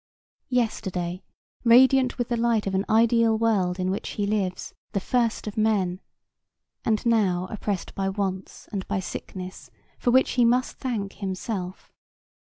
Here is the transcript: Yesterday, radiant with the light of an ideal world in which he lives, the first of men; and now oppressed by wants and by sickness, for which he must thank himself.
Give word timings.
Yesterday, 0.49 1.21
radiant 1.63 2.17
with 2.17 2.29
the 2.29 2.35
light 2.35 2.65
of 2.65 2.73
an 2.73 2.85
ideal 2.89 3.37
world 3.37 3.79
in 3.79 3.91
which 3.91 4.09
he 4.13 4.25
lives, 4.25 4.73
the 4.93 4.99
first 4.99 5.45
of 5.45 5.55
men; 5.57 6.01
and 6.83 7.05
now 7.05 7.45
oppressed 7.51 7.93
by 7.93 8.09
wants 8.09 8.67
and 8.71 8.87
by 8.87 8.99
sickness, 8.99 9.69
for 9.99 10.09
which 10.09 10.31
he 10.31 10.43
must 10.43 10.77
thank 10.79 11.13
himself. 11.13 11.91